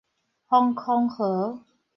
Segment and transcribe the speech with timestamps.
[0.47, 1.63] 防空壕